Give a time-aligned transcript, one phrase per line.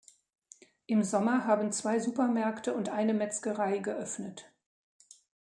[0.87, 4.51] Im Sommer haben zwei Supermärkte und eine Metzgerei geöffnet.